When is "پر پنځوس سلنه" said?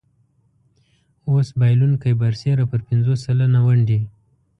2.71-3.59